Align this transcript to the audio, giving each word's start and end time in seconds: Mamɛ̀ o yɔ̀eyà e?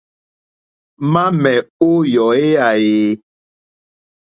Mamɛ̀ 1.11 1.57
o 1.87 1.89
yɔ̀eyà 2.13 2.67
e? 2.95 2.95